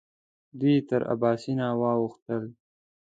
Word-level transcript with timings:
دوی 0.59 0.75
تر 0.89 1.01
اباسین 1.13 1.59
واوښتل. 1.81 2.43